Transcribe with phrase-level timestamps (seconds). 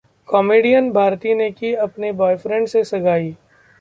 [0.27, 3.35] comedian Bharti ने की अपने ब्वॉयफ्रेंड से सगाई